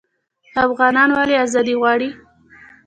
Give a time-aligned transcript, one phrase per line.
[0.65, 2.09] افغانان ولې ازادي غواړي؟